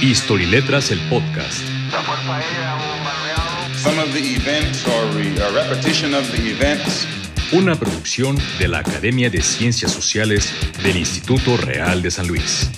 [0.00, 1.60] History Letras, el podcast.
[3.76, 7.06] Some of the events or re- a repetition of the events
[7.52, 12.70] Una producción de la Academia de Ciencias Sociales del Instituto Real de San Luis.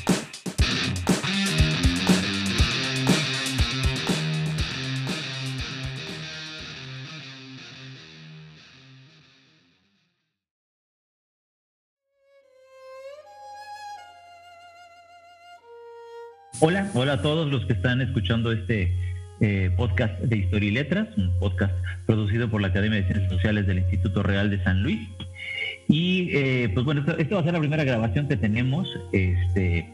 [16.67, 18.91] Hola, hola a todos los que están escuchando este
[19.43, 21.75] eh, podcast de Historia y Letras, un podcast
[22.07, 25.07] producido por la Academia de Ciencias Sociales del Instituto Real de San Luis.
[25.91, 29.87] Y eh, pues bueno, esto, va a ser la primera grabación que tenemos este,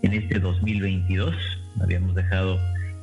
[0.00, 1.34] en este 2022.
[1.82, 2.58] Habíamos dejado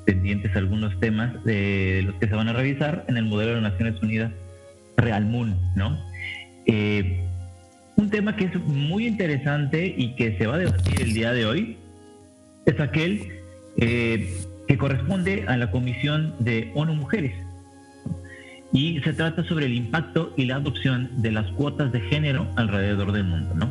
[0.07, 4.02] pendientes algunos temas de los que se van a revisar en el modelo de Naciones
[4.02, 4.32] Unidas
[4.98, 5.30] Real
[5.76, 5.99] ¿no?
[6.66, 7.23] Eh,
[7.95, 11.45] un tema que es muy interesante y que se va a debatir el día de
[11.45, 11.77] hoy
[12.66, 13.44] es aquel
[13.77, 17.34] eh, que corresponde a la Comisión de ONU Mujeres.
[18.71, 23.12] Y se trata sobre el impacto y la adopción de las cuotas de género alrededor
[23.12, 23.54] del mundo.
[23.55, 23.70] ¿no?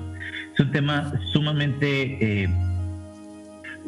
[0.54, 2.48] Es un tema sumamente, eh,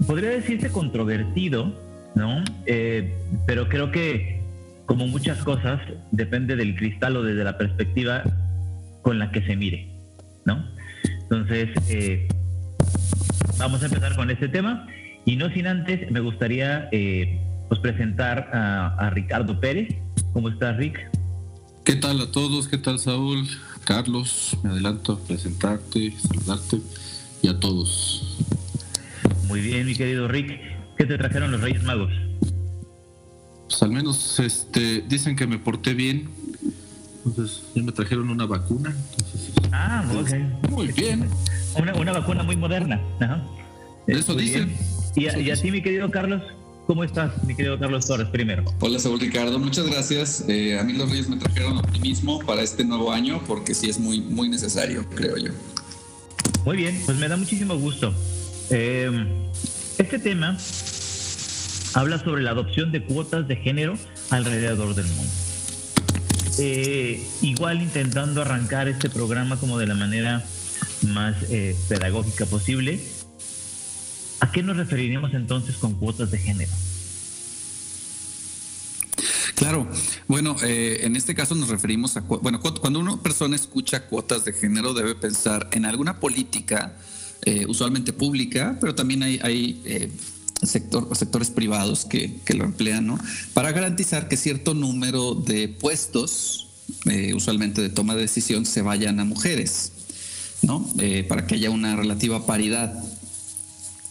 [0.07, 1.73] podría decirse controvertido,
[2.17, 2.43] ¿no?
[2.67, 3.13] Eh,
[3.47, 4.41] pero creo que,
[4.87, 8.25] como muchas cosas, depende del cristal o desde la perspectiva
[9.03, 9.89] con la que se mire.
[10.45, 10.65] ¿no?
[11.23, 11.69] Entonces,
[13.59, 14.87] vamos a empezar con este tema.
[15.25, 19.95] Y no sin antes, me gustaría eh, pues presentar a, a, Ricardo Pérez.
[20.33, 20.99] ¿Cómo estás, Rick?
[21.85, 22.69] ¿Qué tal a todos?
[22.69, 23.47] ¿Qué tal, Saúl?
[23.85, 26.81] Carlos, me adelanto a presentarte, saludarte
[27.43, 28.39] y a todos.
[29.47, 30.59] Muy bien, mi querido Rick.
[30.97, 32.13] ¿Qué te trajeron los Reyes Magos?
[33.69, 36.29] Pues al menos este, dicen que me porté bien.
[37.25, 38.95] Entonces, ya me trajeron una vacuna.
[39.19, 40.71] Entonces, ah, ok.
[40.71, 41.29] Muy bien.
[41.79, 43.01] Una, una vacuna muy moderna.
[43.21, 43.43] Ajá.
[44.07, 44.77] Eso dicen.
[45.17, 46.43] Y a, y a, ti, mi querido Carlos,
[46.87, 48.65] ¿cómo estás, mi querido Carlos Torres, primero?
[48.81, 50.45] Hola, Saúl Ricardo, muchas gracias.
[50.49, 53.99] Eh, a mí los Reyes me trajeron optimismo para este nuevo año porque sí es
[53.99, 55.53] muy, muy necesario, creo yo.
[56.65, 58.13] Muy bien, pues me da muchísimo gusto.
[58.71, 59.11] Eh,
[59.99, 60.57] este tema
[61.95, 63.97] habla sobre la adopción de cuotas de género
[64.31, 65.33] alrededor del mundo.
[66.59, 70.45] Eh, igual intentando arrancar este programa como de la manera
[71.03, 73.01] más eh, pedagógica posible,
[74.45, 76.71] ¿A qué nos referiríamos entonces con cuotas de género?
[79.55, 79.89] Claro,
[80.29, 84.53] bueno, eh, en este caso nos referimos a, bueno, cuando una persona escucha cuotas de
[84.53, 86.95] género debe pensar en alguna política,
[87.47, 90.13] eh, usualmente pública, pero también hay, eh,
[90.63, 93.19] sector, sectores privados que, lo emplean, ¿no?
[93.55, 96.69] Para garantizar que cierto número de puestos,
[97.35, 99.93] usualmente de toma de decisión, se vayan a mujeres,
[100.61, 100.87] ¿no?
[101.29, 102.93] para que haya una relativa paridad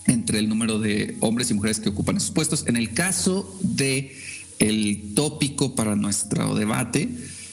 [0.07, 2.65] entre el número de hombres y mujeres que ocupan esos puestos.
[2.67, 4.15] En el caso de
[4.59, 7.09] el tópico para nuestro debate,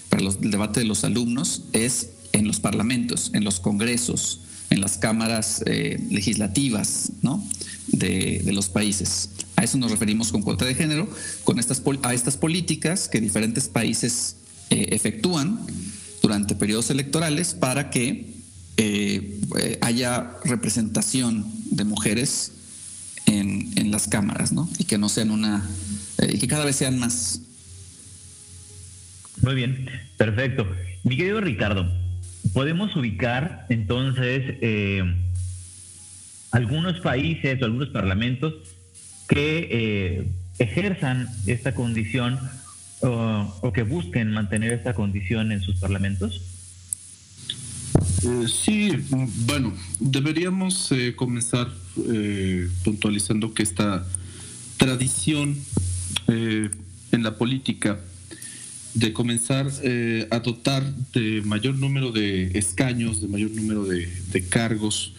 [0.08, 4.40] para el debate de los alumnos, es en los parlamentos, en los congresos,
[4.70, 7.44] en las cámaras eh, legislativas ¿no?
[7.88, 9.30] de, de, los países.
[9.56, 11.08] A eso nos referimos con cuota de género,
[11.44, 14.36] con estas, a estas políticas que diferentes países
[14.70, 15.60] eh, efectúan
[16.22, 18.39] durante periodos electorales para que
[18.82, 22.52] eh, haya representación de mujeres
[23.26, 24.68] en, en, las cámaras, ¿no?
[24.78, 25.68] Y que no sean una,
[26.18, 27.42] eh, que cada vez sean más.
[29.42, 29.86] Muy bien,
[30.16, 30.66] perfecto.
[31.04, 31.91] Mi querido Ricardo,
[32.54, 35.02] podemos ubicar entonces eh,
[36.50, 38.54] algunos países o algunos parlamentos
[39.28, 42.38] que eh, ejerzan esta condición
[43.02, 46.49] o que busquen mantener esta condición en sus parlamentos.
[48.22, 48.91] Eh, sí,
[49.47, 51.72] bueno, deberíamos eh, comenzar
[52.12, 54.06] eh, puntualizando que esta
[54.76, 55.56] tradición
[56.28, 57.98] en la política
[58.94, 59.66] de comenzar
[60.30, 65.12] a dotar de mayor número de escaños, de mayor número de cargos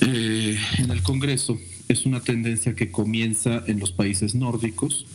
[0.00, 1.58] en el Congreso
[1.88, 5.06] es una tendencia que comienza en los países nórdicos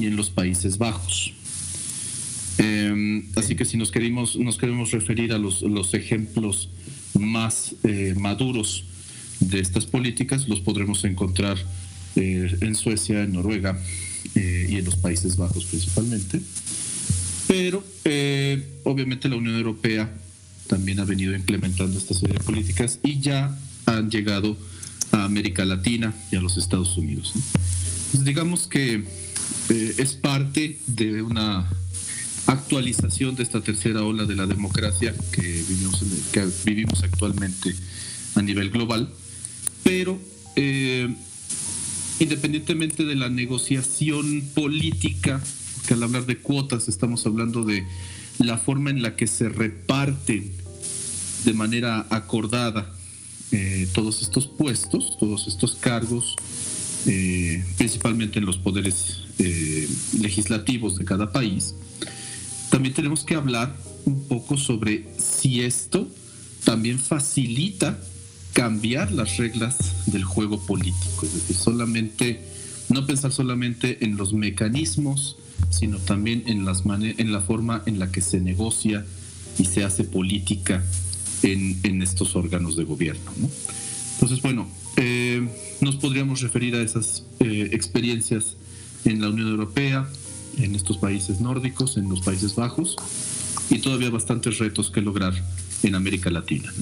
[0.00, 1.34] y en los Países Bajos.
[2.58, 6.68] Eh, así que si nos queremos, nos queremos referir a los, los ejemplos
[7.18, 8.84] más eh, maduros
[9.40, 11.58] de estas políticas, los podremos encontrar
[12.16, 13.78] eh, en Suecia, en Noruega
[14.34, 16.40] eh, y en los Países Bajos principalmente.
[17.46, 17.84] Pero
[18.84, 20.10] obviamente la Unión Europea
[20.66, 24.56] también ha venido implementando esta serie de políticas y ya han llegado
[25.12, 27.34] a América Latina y a los Estados Unidos.
[28.12, 29.04] Digamos que
[29.68, 31.68] es parte de una
[32.46, 35.64] actualización de esta tercera ola de la democracia que
[36.64, 37.74] vivimos, actualmente
[38.34, 39.08] a nivel global,
[39.82, 40.18] pero
[40.56, 41.14] eh,
[42.20, 45.40] independientemente de la negociación política,
[45.86, 47.84] que al hablar de cuotas estamos hablando de
[48.38, 50.50] la forma en la que se reparten
[51.44, 52.92] de manera acordada
[53.52, 56.34] eh, todos estos puestos, todos estos cargos,
[57.06, 59.20] eh, principalmente en los poderes
[60.18, 61.74] legislativos de cada país,
[62.74, 63.72] también tenemos que hablar
[64.04, 66.08] un poco sobre si esto
[66.64, 67.96] también facilita
[68.52, 69.76] cambiar las reglas
[70.06, 72.40] del juego político, es decir, solamente
[72.88, 75.36] no pensar solamente en los mecanismos,
[75.70, 79.06] sino también en, las en la forma en la que se negocia
[79.56, 80.82] y se hace política
[81.44, 83.30] en, estos órganos de gobierno.
[84.14, 84.66] Entonces, bueno,
[84.96, 85.46] eh,
[85.80, 88.56] nos podríamos referir a esas eh, experiencias
[89.04, 90.08] en la Unión Europea,
[90.58, 92.96] en estos países nórdicos, en los Países Bajos,
[93.70, 95.32] y todavía bastantes retos que lograr
[95.82, 96.72] en América Latina.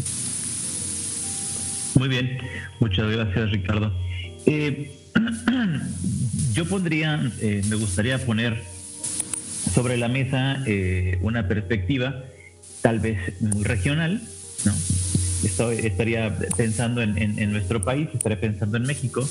[1.95, 2.39] Muy bien,
[2.81, 3.93] muchas gracias Ricardo.
[4.47, 4.93] Eh,
[6.55, 8.63] yo pondría, me gustaría poner
[9.75, 10.65] sobre la mesa
[11.21, 12.25] una perspectiva
[12.83, 14.21] tal vez muy regional,
[14.65, 14.73] ¿no?
[15.45, 19.29] estaría pensando en, nuestro país, estaría pensando en México,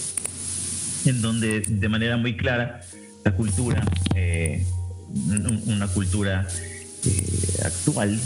[1.06, 2.82] en donde de manera muy clara
[3.24, 3.84] la cultura,
[4.16, 4.66] eh,
[5.66, 6.48] una cultura
[7.06, 8.20] eh, actual,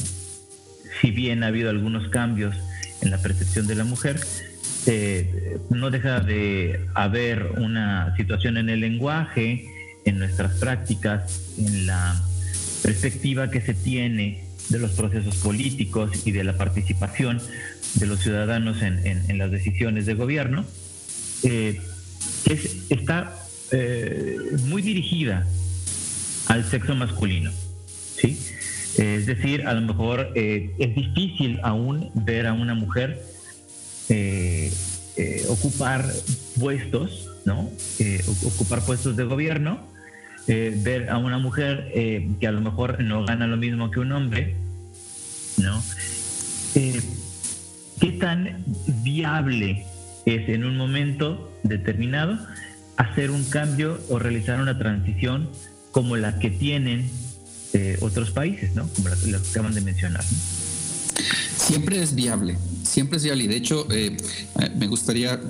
[1.01, 2.55] si bien ha habido algunos cambios
[3.01, 4.19] en la percepción de la mujer,
[4.87, 9.67] eh, no deja de haber una situación en el lenguaje,
[10.05, 12.21] en nuestras prácticas, en la
[12.83, 17.41] perspectiva que se tiene de los procesos políticos y de la participación
[17.95, 20.65] de los ciudadanos en, las decisiones de gobierno,
[21.43, 21.81] eh,
[22.89, 23.33] está
[23.71, 25.45] eh, muy dirigida
[26.47, 27.51] al sexo masculino.
[28.17, 28.39] ¿sí?
[28.97, 33.21] Es decir, a lo mejor eh, es difícil aún ver a una mujer
[35.49, 36.05] ocupar
[36.59, 37.71] puestos, ¿no?
[38.45, 39.95] ocupar puestos de gobierno
[40.47, 43.99] eh, ver a una mujer eh, que a lo mejor no gana lo mismo que
[43.99, 44.53] un hombre,
[45.57, 45.81] ¿no?
[46.75, 47.01] Eh,
[47.99, 48.63] ¿Qué tan
[49.01, 49.87] viable
[50.27, 52.37] es en un momento determinado
[52.97, 55.49] hacer un cambio o realizar una transición
[55.91, 57.09] como la que tienen
[57.99, 58.87] otros países, ¿no?
[58.87, 60.23] Como la, que acaban de mencionar.
[61.57, 63.43] Siempre es viable, siempre es viable.
[63.43, 63.85] Y de hecho,
[64.77, 65.41] me gustaría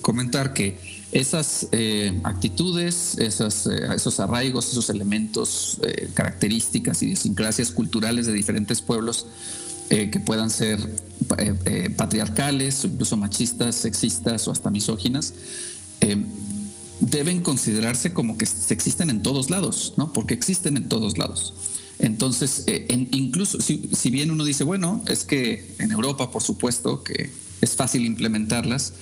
[0.00, 0.76] comentar que
[1.14, 8.82] esas eh, actitudes, eh, esos arraigos, esos elementos, eh, características y idiosincrasias culturales de diferentes
[8.82, 9.26] pueblos
[9.88, 10.80] que puedan ser
[11.96, 15.34] patriarcales, incluso machistas, sexistas o hasta misóginas,
[17.00, 20.12] deben considerarse como que existen en todos lados, ¿no?
[20.12, 21.54] Porque existen en todos lados.
[21.98, 22.64] Entonces,
[23.12, 27.30] incluso si, si bien uno dice, bueno, es que en Europa, por supuesto, que
[27.60, 28.92] es fácil implementarlas,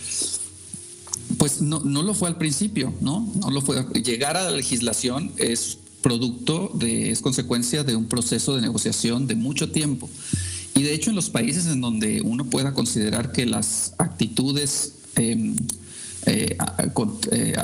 [1.38, 3.32] pues no, no lo fue al principio, ¿no?
[3.36, 3.84] No lo fue.
[4.02, 9.70] Llegar a la legislación es producto es consecuencia de un proceso de negociación de mucho
[9.70, 10.10] tiempo.
[10.74, 15.54] Y de hecho en los países en donde uno pueda considerar que las actitudes em,
[16.26, 16.56] eh,
[17.32, 17.56] eh,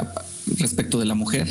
[0.58, 1.48] respecto de la mujer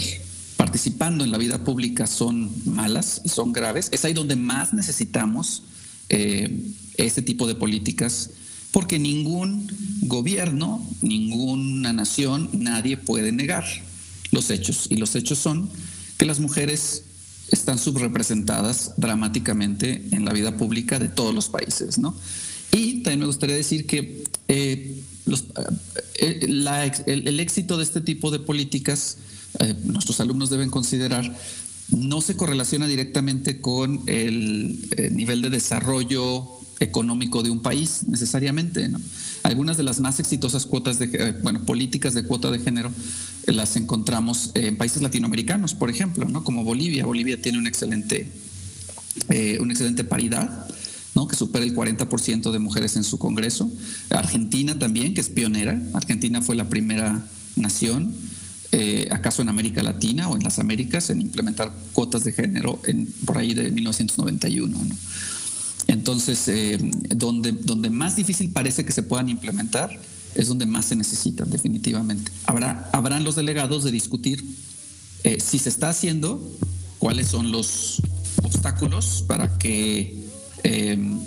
[0.58, 5.64] participando en la vida pública son malas y son graves, es ahí donde más necesitamos
[6.10, 8.32] eh, este tipo de políticas
[8.72, 9.68] porque ningún
[10.02, 13.66] gobierno, ninguna nación, nadie puede negar
[14.32, 14.88] los hechos.
[14.90, 15.70] Y los hechos son
[16.18, 17.04] que las mujeres
[17.50, 21.98] están subrepresentadas dramáticamente en la vida pública de todos los países.
[21.98, 22.16] ¿no?
[22.72, 25.02] Y también me gustaría decir que eh,
[26.20, 26.40] eh,
[27.06, 29.18] el, éxito de este tipo de políticas,
[29.60, 31.36] eh, nuestros alumnos deben considerar,
[31.90, 34.80] no se correlaciona directamente con el
[35.14, 38.90] nivel de desarrollo económico de un país necesariamente.
[39.44, 42.92] Algunas de las más exitosas cuotas de, eh, bueno, políticas de cuota de género
[43.46, 46.44] eh, las encontramos en países latinoamericanos, por ejemplo, ¿no?
[46.44, 47.06] como Bolivia.
[47.06, 48.30] Bolivia tiene excelente,
[49.30, 50.68] eh, una excelente paridad.
[51.26, 53.72] Que supera el 40% de mujeres en su Congreso.
[54.10, 55.82] Argentina también, que es pionera.
[55.94, 58.14] Argentina fue la primera nación,
[59.10, 62.80] acaso en América Latina o en las Américas, en implementar cuotas de género
[63.26, 64.78] por ahí de 1991.
[64.78, 64.96] ¿no?
[65.88, 66.78] Entonces, eh,
[67.16, 69.98] donde, donde más difícil parece que se puedan implementar
[70.36, 72.32] es donde más se necesitan, definitivamente.
[72.46, 74.44] Habrá, habrán los delegados de discutir
[75.24, 76.40] eh, si se está haciendo,
[77.00, 78.02] cuáles son los
[78.44, 80.27] obstáculos para que
[80.64, 81.20] em,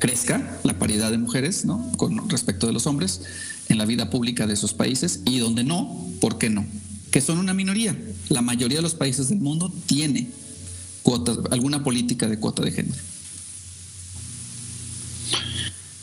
[0.00, 1.90] crezca la paridad de mujeres ¿no?
[1.96, 3.22] con respecto de los hombres
[3.68, 6.64] en la vida pública de esos países y donde no, ¿por qué no?
[7.10, 7.96] Que son una minoría.
[8.28, 10.28] La mayoría de los países del mundo tiene
[11.02, 12.98] cuotas, alguna política de cuota de género.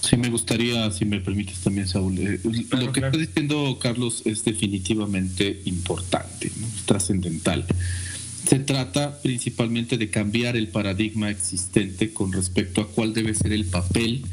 [0.02, 2.18] Sí, me gustaría, si me permites también, Saúl.
[2.18, 2.40] Eh,
[2.72, 6.52] lo que está diciendo Carlos es definitivamente importante,
[6.86, 7.66] trascendental.
[8.48, 13.66] Se trata principalmente de cambiar el paradigma existente con respecto a cuál debe ser el
[13.66, 14.24] papel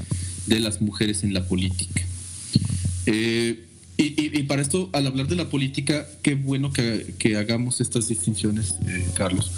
[0.46, 2.02] de las mujeres en la política.
[3.06, 3.62] Eh,
[3.98, 9.06] y, para esto, al hablar de la política, qué bueno que, hagamos estas distinciones, eh,
[9.14, 9.50] Carlos,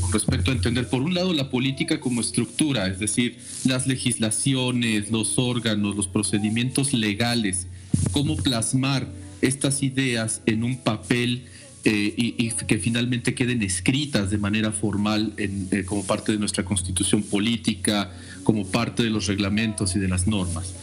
[0.00, 5.10] con respecto a entender, por un lado, la política como estructura, es decir, las legislaciones,
[5.10, 7.66] los órganos, los procedimientos legales,
[8.12, 9.08] cómo plasmar
[9.40, 11.46] estas ideas en un papel
[11.84, 17.24] eh, y, que finalmente queden escritas de manera formal eh, como parte de nuestra constitución
[17.24, 18.12] política,
[18.44, 20.74] como parte de los reglamentos y de las normas.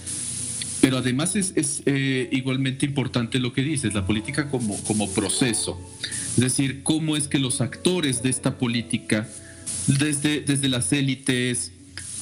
[0.81, 5.79] Pero además es, eh, igualmente importante lo que dices, la política como, como proceso.
[6.35, 9.27] Es decir, cómo es que los actores de esta política,
[9.87, 11.71] desde, desde las élites,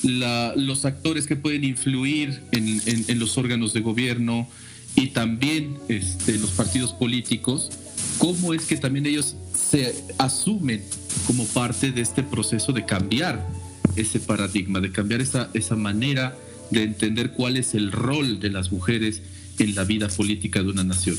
[0.04, 4.48] los actores que pueden influir en, los órganos de gobierno
[4.96, 7.72] y también este, los partidos políticos,
[8.18, 10.84] cómo es que también ellos se asumen
[11.26, 13.48] como parte de este proceso de cambiar
[13.96, 16.38] ese paradigma, de cambiar esa, esa manera
[16.72, 19.22] de entender cuál es el rol de las mujeres
[19.60, 21.18] en la vida política de una nación.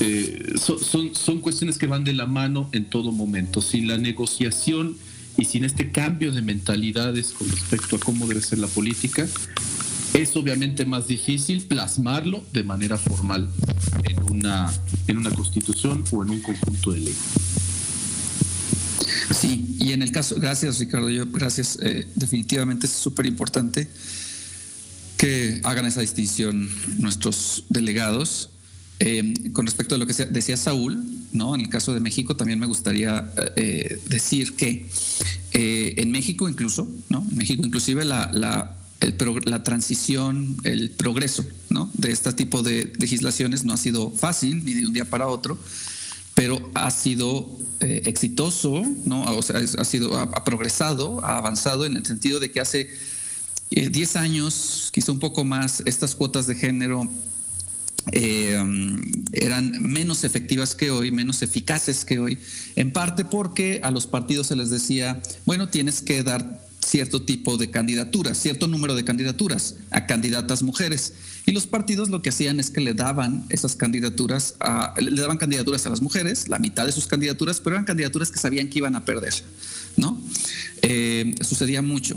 [0.00, 3.60] Eh, son, son, cuestiones que van de la mano en todo momento.
[3.60, 4.96] Sin la negociación
[5.36, 9.26] y sin este cambio de mentalidades con respecto a cómo debe ser la política,
[10.14, 13.48] es obviamente más difícil plasmarlo de manera formal
[14.04, 14.72] en una,
[15.06, 17.16] en una constitución o en un conjunto de leyes.
[19.38, 23.88] Sí, y en el caso, gracias Ricardo, yo gracias, eh, definitivamente es súper importante
[25.16, 28.50] que hagan esa distinción nuestros delegados.
[29.00, 31.54] Eh, con respecto a lo que decía Saúl, ¿no?
[31.54, 34.86] en el caso de México también me gustaría eh, decir que
[35.52, 37.24] en México incluso, ¿no?
[37.30, 41.90] en México inclusive la, la transición, el progreso ¿no?
[41.94, 45.58] de este tipo de legislaciones no ha sido fácil ni de un día para otro,
[46.34, 47.48] pero ha sido
[47.80, 49.22] exitoso, ¿no?
[49.22, 52.90] o sea, ha, sido, ha progresado, ha avanzado en el sentido de que hace
[53.70, 57.08] 10 eh, años, quizá un poco más, estas cuotas de género
[58.12, 58.58] eh,
[59.32, 62.38] eran menos efectivas que hoy, menos eficaces que hoy,
[62.76, 67.56] en parte porque a los partidos se les decía, bueno, tienes que dar cierto tipo
[67.56, 71.14] de candidaturas, cierto número de candidaturas a candidatas mujeres.
[71.46, 75.38] Y los partidos lo que hacían es que le daban esas candidaturas, a, le daban
[75.38, 78.78] candidaturas a las mujeres, la mitad de sus candidaturas, pero eran candidaturas que sabían que
[78.78, 79.34] iban a perder,
[79.96, 80.20] ¿no?
[80.82, 82.16] Eh, sucedía mucho.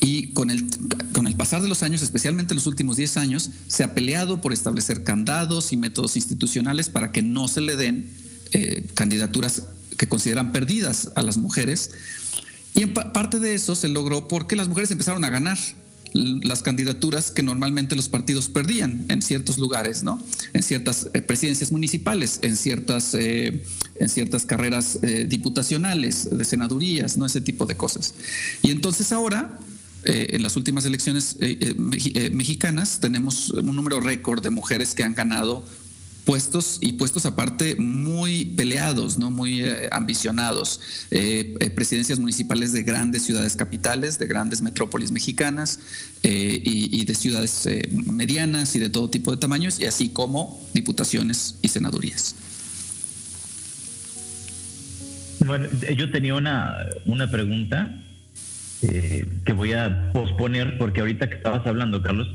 [0.00, 0.64] Y con el,
[1.12, 4.52] con el pasar de los años, especialmente los últimos 10 años, se ha peleado por
[4.52, 8.08] establecer candados y métodos institucionales para que no se le den
[8.52, 9.64] eh, candidaturas
[9.96, 11.90] que consideran perdidas a las mujeres.
[12.74, 15.58] Y en parte de eso se logró porque las mujeres empezaron a ganar
[16.14, 20.22] las candidaturas que normalmente los partidos perdían en ciertos lugares, ¿no?
[20.54, 23.62] En ciertas eh, presidencias municipales, en ciertas, eh,
[23.96, 27.26] en ciertas carreras diputacionales, de senadurías, ¿no?
[27.26, 28.14] Ese tipo de cosas.
[28.62, 29.58] Y entonces ahora
[30.04, 35.02] eh, en las últimas elecciones eh, eh, mexicanas tenemos un número récord de mujeres que
[35.02, 35.64] han ganado
[36.28, 40.78] puestos y puestos aparte muy peleados, no muy ambicionados,
[41.74, 45.80] presidencias municipales de grandes ciudades capitales, de grandes metrópolis mexicanas
[46.22, 51.68] y, de ciudades medianas y de todo tipo de tamaños, y así como diputaciones y
[51.68, 52.34] senadurías.
[55.46, 55.66] Bueno,
[55.96, 58.02] yo tenía una, una pregunta
[58.82, 62.28] eh, que voy a posponer porque ahorita que estabas hablando, Carlos,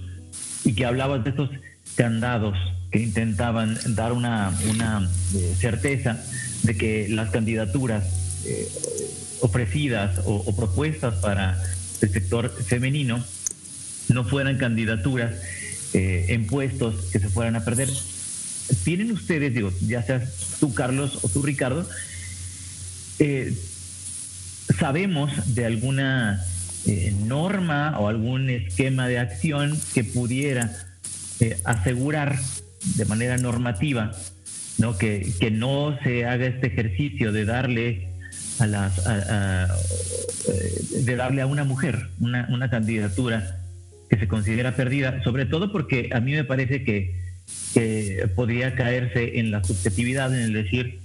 [0.65, 1.51] y que hablabas de estos
[1.95, 2.57] candados
[2.93, 6.23] que intentaban dar una, una eh, certeza
[6.63, 8.05] de que las candidaturas
[8.45, 8.69] eh,
[9.41, 11.61] ofrecidas o, propuestas para
[12.01, 13.21] el sector femenino
[14.07, 15.33] no fueran candidaturas
[15.95, 17.87] en puestos que se fueran a perder.
[18.83, 21.87] ¿Tienen ustedes, digo, ya seas tú, Carlos, o tú, Ricardo,
[23.19, 23.53] eh,
[24.79, 26.43] sabemos de alguna
[26.85, 30.71] eh, norma o algún esquema de acción que pudiera
[31.39, 32.39] eh, asegurar
[32.95, 34.11] de manera normativa
[34.77, 34.97] ¿no?
[34.97, 38.09] Que, que, no se haga este ejercicio de darle
[38.59, 39.67] a las eh,
[41.03, 43.59] de darle a una mujer una, una candidatura
[44.09, 47.19] que se considera perdida, sobre todo porque a mí me parece que,
[47.73, 50.99] que podría caerse en la subjetividad, en el decir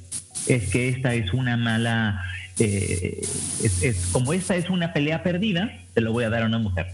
[0.46, 2.22] es que esta es una mala
[2.58, 3.20] eh,
[3.62, 6.86] es, como esta es una pelea perdida, te lo voy a dar a una mujer.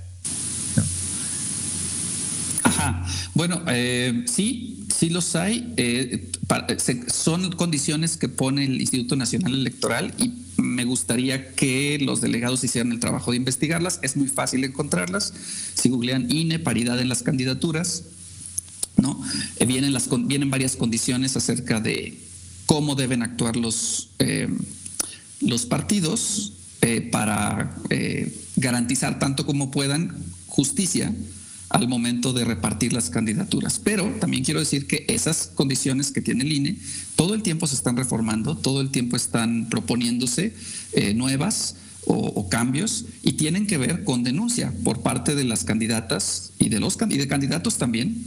[2.85, 3.07] Ajá.
[3.35, 5.73] Bueno, eh, sí, sí los hay.
[5.77, 6.31] Eh,
[7.09, 12.93] son condiciones que pone el Instituto Nacional Electoral y me gustaría que los delegados hicieran
[12.93, 14.01] el trabajo de investigarlas.
[14.03, 15.33] Es muy fácil encontrarlas.
[15.75, 18.05] Si googlean INE, paridad en las candidaturas,
[18.97, 19.21] ¿no?
[19.59, 22.19] Eh, vienen, las, vienen varias condiciones acerca de
[22.67, 24.11] cómo deben actuar los,
[25.41, 26.53] los partidos
[27.11, 27.75] para
[28.57, 30.15] garantizar tanto como puedan
[30.47, 31.13] justicia
[31.75, 33.81] al momento de repartir las candidaturas.
[33.83, 36.77] Pero también quiero decir que esas condiciones que tiene el INE
[37.17, 40.55] todo el tiempo se están reformando, todo el tiempo están proponiéndose
[40.93, 41.77] eh, nuevas
[42.07, 46.79] o, cambios y tienen que ver con denuncia por parte de las candidatas y de
[46.79, 48.23] los de candidatos también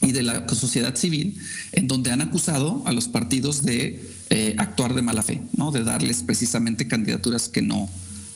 [0.00, 1.36] y de la sociedad civil,
[1.72, 5.70] en donde han acusado a los partidos de eh, actuar de mala fe, ¿no?
[5.70, 7.90] de darles precisamente candidaturas que no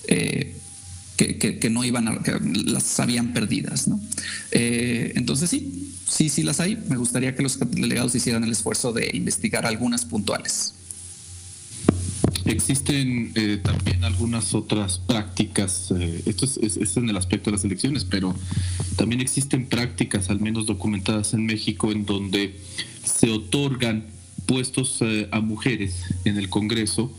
[0.09, 0.58] eh,
[1.19, 2.33] que, no iban a, que
[2.65, 3.89] las sabían perdidas.
[3.89, 4.01] ¿no?
[4.53, 6.79] Eh, entonces sí, sí, sí las hay.
[6.89, 10.75] Me gustaría que los delegados hicieran el esfuerzo de investigar algunas puntuales.
[12.45, 18.05] Existen eh, también algunas otras prácticas, eh, esto es, en el aspecto de las elecciones,
[18.05, 18.35] pero
[18.97, 22.59] también existen prácticas, al menos documentadas en México, en donde
[23.05, 24.07] se otorgan
[24.47, 27.13] puestos a mujeres en el Congreso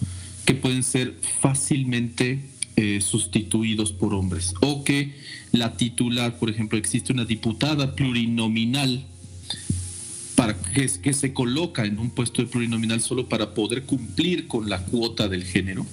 [0.45, 2.39] que pueden ser fácilmente
[2.81, 4.53] eh, sustituidos por hombres.
[4.61, 5.13] O que
[5.51, 9.03] la titular, por ejemplo, existe una diputada plurinominal
[10.35, 14.69] para que, que se coloca en un puesto de plurinominal solo para poder cumplir con
[14.69, 15.85] la cuota del género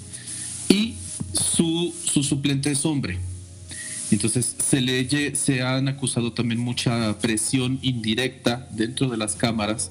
[0.68, 0.94] y
[1.32, 3.18] su, su suplente es hombre.
[4.12, 9.90] Entonces se, le, se han acusado también mucha presión indirecta dentro de las cámaras,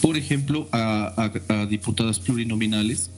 [0.00, 3.10] por ejemplo, a, a diputadas plurinominales,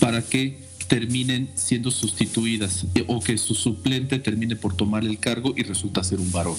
[0.00, 5.54] para que terminen siendo sustituidas eh, o que su suplente termine por tomar el cargo
[5.56, 6.56] y resulta ser un varón.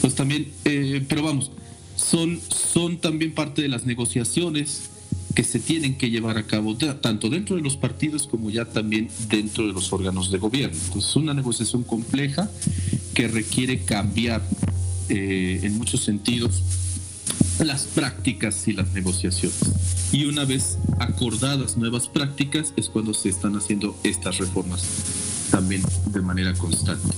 [0.00, 1.50] Pues también, eh, pero vamos,
[1.96, 4.90] son, son también parte de las negociaciones
[5.34, 9.08] que se tienen que llevar a cabo tanto dentro de los partidos como ya también
[9.28, 10.76] dentro de los órganos de gobierno.
[10.76, 12.48] Entonces, es una negociación compleja
[13.14, 14.46] que requiere cambiar
[15.08, 16.62] eh, en muchos sentidos
[17.58, 20.10] las prácticas y las negociaciones.
[20.12, 26.20] Y una vez acordadas nuevas prácticas es cuando se están haciendo estas reformas también de
[26.20, 27.08] manera constante.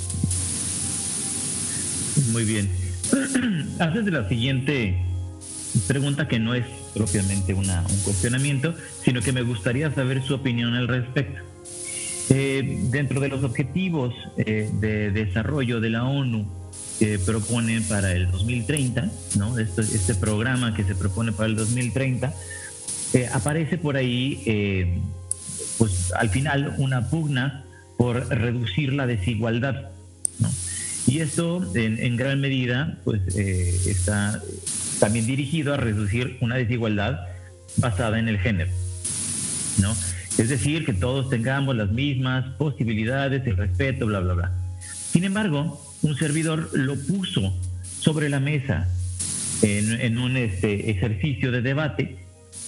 [2.32, 2.70] Muy bien.
[3.78, 5.02] Haces la siguiente
[5.86, 10.74] pregunta que no es propiamente una, un cuestionamiento, sino que me gustaría saber su opinión
[10.74, 11.42] al respecto.
[12.28, 16.65] Eh, dentro de los objetivos eh, de desarrollo de la ONU
[16.98, 19.58] que propone para el 2030, ¿no?
[19.58, 22.32] Este, este programa que se propone para el 2030,
[23.12, 24.98] eh, aparece por ahí, eh,
[25.78, 27.64] pues al final, una pugna
[27.96, 29.90] por reducir la desigualdad,
[30.38, 30.50] ¿no?
[31.06, 34.42] Y esto, en, gran medida, pues eh, está
[34.98, 37.20] también dirigido a reducir una desigualdad
[37.76, 38.72] basada en el género,
[39.80, 39.94] ¿no?
[40.36, 44.52] Es decir, que todos tengamos las mismas posibilidades, el respeto, bla, bla, bla.
[45.12, 47.54] Sin embargo, un servidor lo puso
[48.00, 48.88] sobre la mesa
[49.62, 52.18] en, un este, ejercicio de debate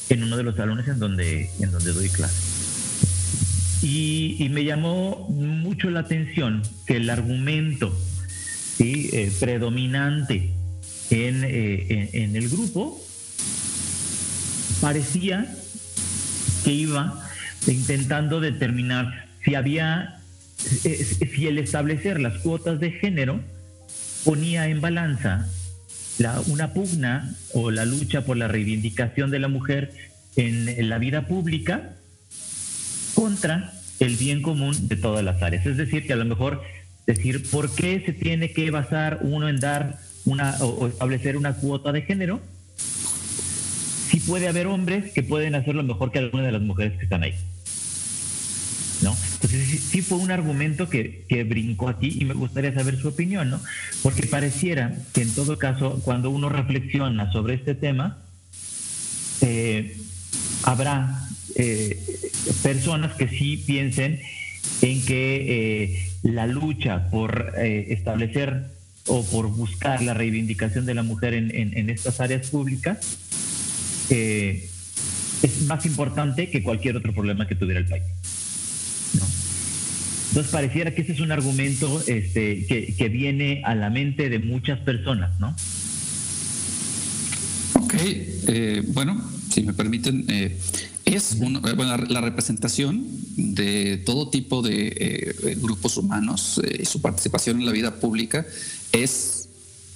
[0.09, 2.59] en uno de los salones en donde, en donde doy clase.
[3.83, 7.97] Y, me llamó mucho la atención que el argumento
[8.81, 10.51] eh, predominante
[11.11, 13.01] eh, en, el grupo
[14.81, 15.47] parecía
[16.65, 17.25] que iba
[17.67, 20.18] intentando determinar si había
[20.59, 23.41] si el establecer las cuotas de género
[24.25, 25.49] ponía en balanza
[26.19, 29.93] la, una pugna o la lucha por la reivindicación de la mujer
[30.37, 31.95] en, la vida pública
[33.15, 35.67] contra el bien común de todas las áreas.
[35.67, 36.63] Es decir, que a lo mejor
[37.07, 41.91] decir por qué se tiene que basar uno en dar una o establecer una cuota
[41.93, 42.41] de género
[44.11, 47.23] si puede haber hombres que pueden hacerlo mejor que algunas de las mujeres que están
[47.23, 47.35] ahí.
[49.65, 53.61] Sí, fue un argumento que, brincó aquí y me gustaría saber su opinión, ¿no?
[54.03, 58.19] Porque pareciera que en todo caso, cuando uno reflexiona sobre este tema,
[59.41, 59.97] eh,
[60.65, 62.03] habrá eh,
[62.63, 64.21] personas que sí piensen
[64.83, 68.67] en que eh, la lucha por establecer
[69.07, 73.19] o por buscar la reivindicación de la mujer en estas áreas públicas
[75.43, 78.05] es más importante que cualquier otro problema que tuviera el país.
[80.29, 84.79] Entonces pareciera que ese es un argumento este, que, viene a la mente de muchas
[84.81, 85.55] personas, ¿no?
[87.75, 90.59] Ok, eh, bueno, si me permiten, eh,
[91.07, 97.73] es eh, la, representación de todo tipo de grupos humanos y su participación en la
[97.73, 98.45] vida pública
[98.93, 99.48] es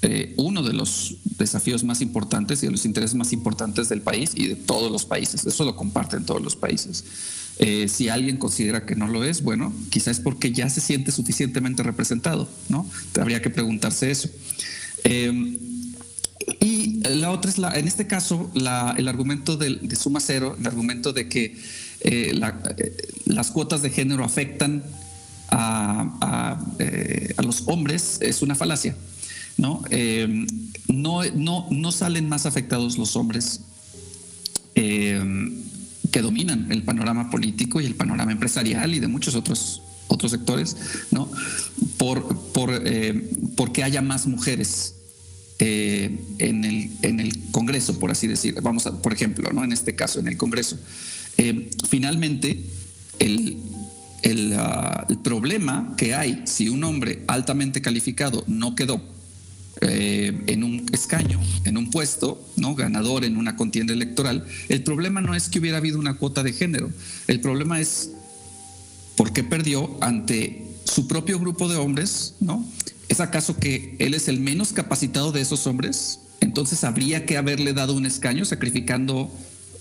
[0.02, 4.32] eh, uno de los desafíos más importantes y de los intereses más importantes del país
[4.34, 5.46] y de todos los países.
[5.46, 7.04] Eso lo comparten todos los países.
[7.58, 11.12] Eh, si alguien considera que no lo es, bueno, quizás es porque ya se siente
[11.12, 12.88] suficientemente representado, ¿no?
[13.20, 14.28] Habría que preguntarse eso.
[15.04, 15.58] Em,
[16.60, 21.12] y la otra es, la, en este caso, el argumento de, suma cero, el argumento
[21.12, 21.56] de que
[22.00, 22.32] eh,
[23.26, 24.82] las cuotas de género afectan
[25.50, 26.58] a,
[27.44, 28.96] los hombres es una falacia.
[29.90, 30.46] Eh,
[30.88, 31.22] ¿no?
[31.34, 33.60] no, no, salen más afectados los hombres
[34.74, 35.22] eh,
[36.10, 40.76] que dominan el panorama político y el panorama empresarial y de muchos otros, otros sectores,
[41.10, 41.30] ¿no?
[41.96, 44.96] Por, por eh, porque haya más mujeres
[45.58, 48.60] en, el, en el Congreso, por así decir.
[48.62, 49.62] Vamos a, por ejemplo, ¿no?
[49.62, 50.76] en este caso, en el Congreso.
[51.88, 52.64] finalmente,
[53.20, 53.58] el,
[54.56, 59.00] ah, el, problema que hay si un hombre altamente calificado no quedó
[59.82, 62.74] eh, en un escaño, en un puesto, ¿no?
[62.74, 66.52] ganador en una contienda electoral, el problema no es que hubiera habido una cuota de
[66.52, 66.90] género,
[67.26, 68.10] el problema es
[69.16, 72.64] por qué perdió ante su propio grupo de hombres, ¿no?
[73.08, 76.20] ¿Es acaso que él es el menos capacitado de esos hombres?
[76.40, 79.30] Entonces habría que haberle dado un escaño sacrificando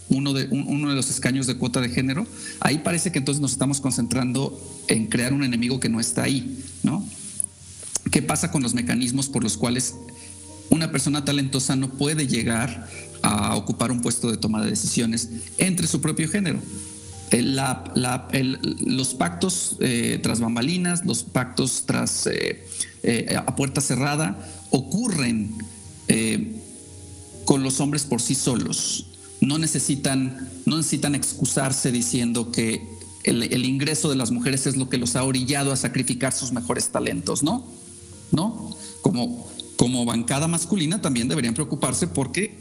[0.09, 2.27] uno de, uno de los escaños de cuota de género.
[2.59, 6.59] Ahí parece que entonces nos estamos concentrando en crear un enemigo que no está ahí,
[6.83, 7.05] ¿no?
[8.11, 9.95] ¿Qué pasa con los mecanismos por los cuales
[10.69, 12.87] una persona talentosa no puede llegar
[13.21, 16.59] a ocupar un puesto de toma de decisiones entre su propio género?
[17.39, 22.67] los pactos eh, tras bambalinas, los pactos tras eh,
[23.03, 24.37] eh, a puerta cerrada
[24.69, 25.55] ocurren
[27.45, 29.07] con los hombres por sí solos.
[29.39, 32.85] No necesitan, no necesitan excusarse diciendo que
[33.23, 36.51] el, el ingreso de las mujeres es lo que los ha orillado a sacrificar sus
[36.51, 37.65] mejores talentos, ¿no?
[38.31, 38.75] ¿No?
[39.01, 42.57] Como, como bancada masculina también deberían preocuparse porque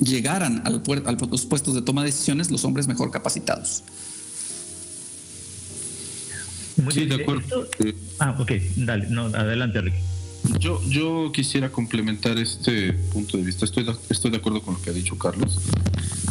[0.00, 3.82] llegaran al, a los puestos de toma de decisiones los hombres mejor capacitados.
[6.90, 7.68] sí, de acuerdo.
[8.18, 9.98] ah, ok, dale, no, adelante, Ricky.
[10.60, 13.64] Yo, yo quisiera complementar este punto de vista.
[13.64, 15.58] Estoy de, estoy de acuerdo con lo que ha dicho Carlos.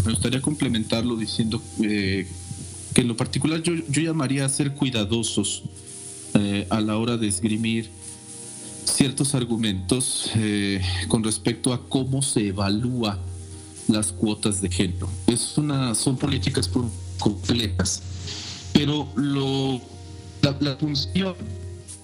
[0.05, 2.25] Me gustaría complementarlo diciendo eh,
[2.93, 5.63] que en lo particular yo, yo llamaría a ser cuidadosos
[6.33, 7.89] eh, a la hora de esgrimir
[8.87, 13.19] ciertos argumentos eh, con respecto a cómo se evalúa
[13.87, 15.09] las cuotas de género.
[15.27, 16.69] Es una, son políticas
[17.19, 18.01] complejas,
[18.73, 19.81] pero lo,
[20.41, 21.35] la, función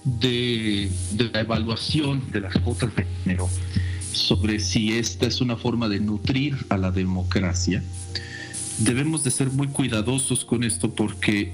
[0.04, 3.48] de, de, la evaluación de las cuotas de género
[4.12, 7.82] sobre si esta es una forma de nutrir a la democracia,
[8.78, 11.52] debemos de ser muy cuidadosos con esto porque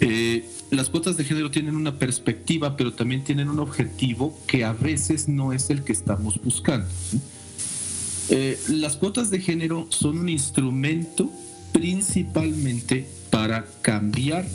[0.00, 4.72] eh, las cuotas de género tienen una perspectiva, pero también tienen un objetivo que a
[4.72, 6.86] veces no es el que estamos buscando.
[8.28, 11.30] Eh, las cuotas de género son un instrumento
[11.72, 14.46] principalmente para cambiar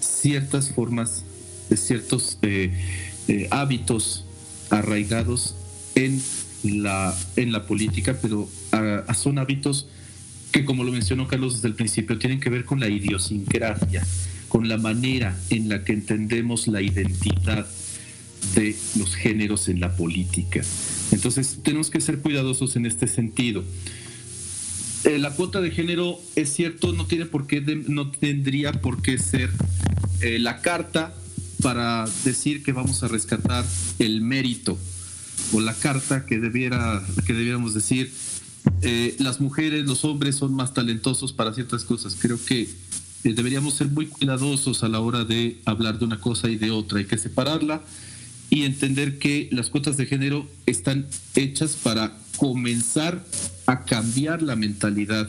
[0.00, 1.24] ciertas formas,
[1.68, 2.72] de ciertos eh,
[3.28, 4.24] eh, hábitos
[4.70, 5.54] arraigados
[5.94, 6.20] en
[6.64, 8.48] la, en la política, pero
[9.14, 9.86] son hábitos
[10.50, 14.04] que, como lo mencionó Carlos desde el principio, tienen que ver con la idiosincrasia
[14.50, 17.66] con la manera en la que entendemos la identidad
[18.56, 20.60] de los géneros en la política.
[21.12, 23.64] Entonces tenemos que ser cuidadosos en este sentido.
[25.04, 29.18] Eh, la cuota de género es cierto, no tiene por qué, no tendría por qué
[29.18, 29.50] ser
[30.20, 31.14] eh, la carta
[31.62, 33.64] para decir que vamos a rescatar
[34.00, 34.76] el mérito
[35.52, 38.12] o la carta que debiera que debiéramos decir
[38.82, 42.16] eh, las mujeres, los hombres son más talentosos para ciertas cosas.
[42.18, 42.68] Creo que
[43.24, 46.70] eh, deberíamos ser muy cuidadosos a la hora de hablar de una cosa y de
[46.70, 46.98] otra.
[46.98, 47.82] Hay que separarla
[48.48, 53.24] y entender que las cuotas de género están hechas para comenzar
[53.66, 55.28] a cambiar la mentalidad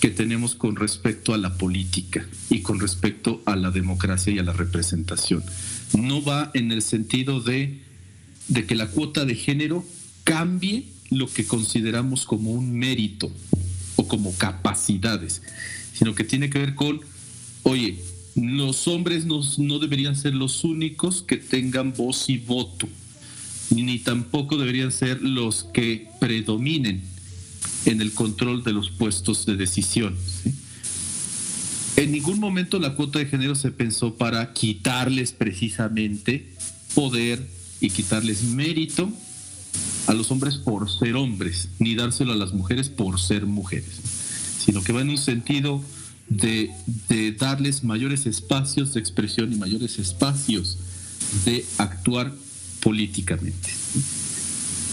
[0.00, 4.42] que tenemos con respecto a la política y con respecto a la democracia y a
[4.42, 5.44] la representación.
[5.98, 7.80] No va en el sentido de,
[8.48, 9.84] de que la cuota de género
[10.24, 13.30] cambie lo que consideramos como un mérito
[13.96, 15.42] o como capacidades
[15.92, 17.00] sino que tiene que ver con,
[17.62, 17.98] oye,
[18.34, 22.88] los hombres no, no deberían ser los únicos que tengan voz y voto,
[23.70, 27.02] ni tampoco deberían ser los que predominen
[27.84, 30.16] en el control de los puestos de decisión.
[31.96, 36.50] En ningún momento la cuota de género se pensó para quitarles precisamente
[36.94, 37.46] poder
[37.80, 39.10] y quitarles mérito
[40.06, 44.19] a los hombres por ser hombres, ni dárselo a las mujeres por ser mujeres
[44.64, 45.82] sino que va en un sentido
[46.28, 46.70] de,
[47.38, 50.78] darles mayores espacios de expresión y mayores espacios
[51.44, 52.32] de actuar
[52.80, 53.70] políticamente.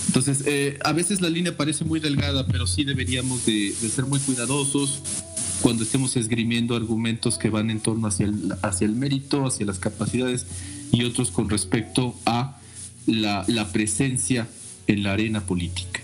[0.07, 4.19] Entonces, eh, a veces la línea parece muy delgada, pero sí deberíamos de, ser muy
[4.19, 5.01] cuidadosos
[5.61, 9.79] cuando estemos esgrimiendo argumentos que van en torno hacia el, hacia el mérito, hacia las
[9.79, 10.45] capacidades
[10.91, 12.57] y otros con respecto a
[13.05, 14.47] la, presencia
[14.87, 16.01] en la arena política.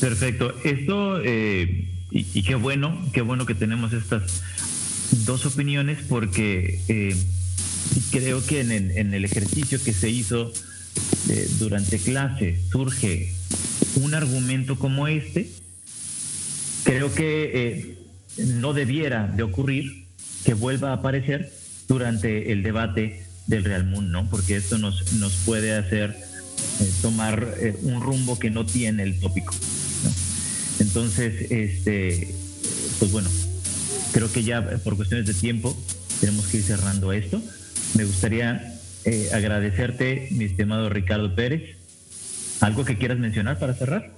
[0.00, 0.54] Perfecto.
[0.64, 4.42] Esto, eh, y, qué bueno, qué bueno que tenemos estas
[5.24, 7.14] dos opiniones porque eh,
[8.10, 10.52] creo que en el, ejercicio que se hizo
[11.28, 13.32] eh, durante clase surge
[13.96, 15.50] un argumento como este,
[16.84, 17.96] creo que
[18.38, 20.06] no debiera de ocurrir
[20.44, 21.52] que vuelva a aparecer
[21.88, 24.30] durante el debate del Real Mundo, ¿no?
[24.30, 26.16] Porque esto nos, nos puede hacer
[26.80, 29.54] eh, tomar eh, un rumbo que no tiene el tópico.
[30.80, 32.34] Entonces, este,
[32.98, 33.28] pues bueno,
[34.12, 35.76] creo que ya por cuestiones de tiempo
[36.20, 37.40] tenemos que ir cerrando esto.
[37.94, 41.76] Me gustaría eh, agradecerte, mi estimado Ricardo Pérez.
[42.60, 44.12] ¿Algo que quieras mencionar para cerrar?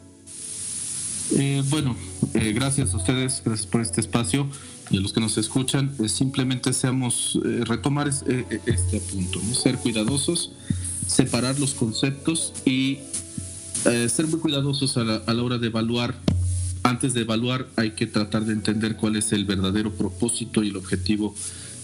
[1.70, 1.96] bueno,
[2.34, 4.48] gracias a ustedes, gracias por este espacio
[4.92, 9.76] y a los que nos escuchan, simplemente seamos, eh, retomar eh, eh, este punto, ser
[9.76, 10.52] cuidadosos,
[11.06, 12.98] separar los conceptos y
[13.82, 16.14] ser muy cuidadosos a la hora de evaluar.
[16.82, 20.76] Antes de evaluar hay que tratar de entender cuál es el verdadero propósito y el
[20.76, 21.34] objetivo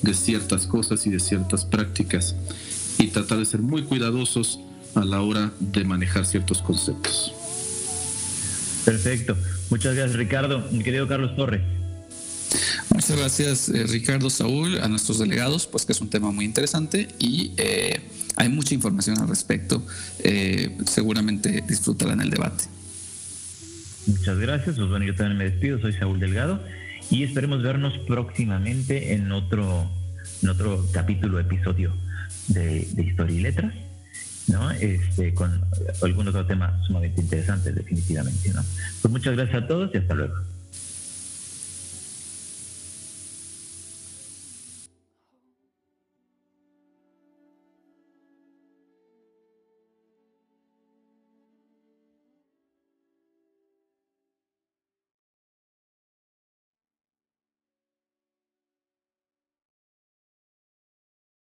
[0.03, 2.35] de ciertas cosas y de ciertas prácticas
[2.99, 4.59] y tratar de ser muy cuidadosos
[4.95, 7.33] a la hora de manejar ciertos conceptos.
[8.85, 9.37] Perfecto.
[9.71, 10.67] Muchas gracias Ricardo.
[10.73, 11.63] Mi querido Carlos Torres.
[12.91, 17.09] Muchas gracias eh, Ricardo, Saúl, a nuestros delegados, pues que es un tema muy interesante
[17.19, 18.01] y eh,
[18.37, 19.85] hay mucha información al respecto.
[20.21, 22.65] Eh, seguramente disfrutarán el debate.
[24.07, 24.77] Muchas gracias.
[24.77, 25.81] Pues bueno, yo también me despido.
[25.81, 26.63] Soy Saúl Delgado
[27.11, 29.91] y esperemos vernos próximamente en otro,
[30.43, 31.93] en otro capítulo, episodio
[32.49, 33.75] de, Historia y Letras.
[34.49, 34.71] ¿no?
[34.71, 35.61] Este, con
[36.03, 38.63] algún otro tema sumamente interesante, definitivamente, ¿no?
[39.03, 40.35] Pues muchas gracias a todos y hasta luego.